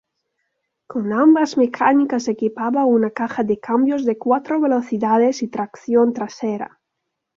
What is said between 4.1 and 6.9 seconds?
cuatro velocidades y tracción trasera.